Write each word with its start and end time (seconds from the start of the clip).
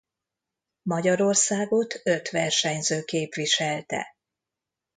Magyarországot 0.81 2.01
öt 2.03 2.29
versenyző 2.29 3.03
képviselte. 3.03 4.15